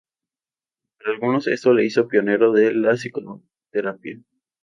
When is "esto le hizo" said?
1.47-2.07